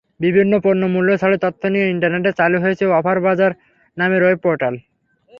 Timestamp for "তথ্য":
1.45-1.61